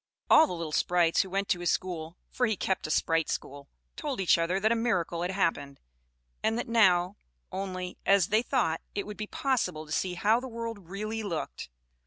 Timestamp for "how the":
10.15-10.47